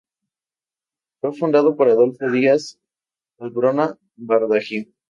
[1.19, 4.91] Fue fundado por Adolfo Díaz-Ambrona Bardají.